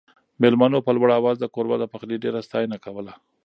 مېلمنو 0.41 0.79
په 0.85 0.91
لوړ 0.95 1.09
اواز 1.19 1.37
د 1.39 1.45
کوربه 1.53 1.75
د 1.79 1.83
پخلي 1.93 2.15
ډېره 2.23 2.39
ستاینه 2.47 2.77
کوله. 2.85 3.13